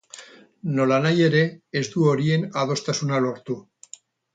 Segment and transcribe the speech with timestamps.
[0.79, 1.43] Nolanahi ere,
[1.83, 3.63] ez du horien adostasuna lortu.